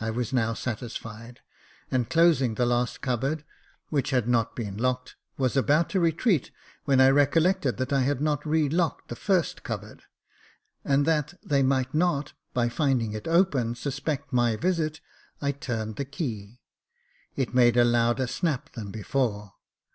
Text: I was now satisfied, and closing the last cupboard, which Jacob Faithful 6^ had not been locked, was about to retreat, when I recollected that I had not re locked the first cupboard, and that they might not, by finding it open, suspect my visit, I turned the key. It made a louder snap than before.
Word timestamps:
I 0.00 0.08
was 0.08 0.32
now 0.32 0.54
satisfied, 0.54 1.40
and 1.90 2.08
closing 2.08 2.54
the 2.54 2.64
last 2.64 3.02
cupboard, 3.02 3.44
which 3.90 4.06
Jacob 4.08 4.20
Faithful 4.20 4.20
6^ 4.20 4.22
had 4.24 4.28
not 4.30 4.56
been 4.56 4.76
locked, 4.78 5.16
was 5.36 5.54
about 5.54 5.90
to 5.90 6.00
retreat, 6.00 6.50
when 6.86 6.98
I 6.98 7.10
recollected 7.10 7.76
that 7.76 7.92
I 7.92 8.00
had 8.00 8.22
not 8.22 8.46
re 8.46 8.70
locked 8.70 9.08
the 9.08 9.16
first 9.16 9.62
cupboard, 9.62 10.04
and 10.82 11.04
that 11.04 11.34
they 11.44 11.62
might 11.62 11.92
not, 11.92 12.32
by 12.54 12.70
finding 12.70 13.12
it 13.12 13.28
open, 13.28 13.74
suspect 13.74 14.32
my 14.32 14.56
visit, 14.56 15.02
I 15.42 15.52
turned 15.52 15.96
the 15.96 16.06
key. 16.06 16.62
It 17.36 17.52
made 17.52 17.76
a 17.76 17.84
louder 17.84 18.28
snap 18.28 18.72
than 18.72 18.90
before. 18.90 19.52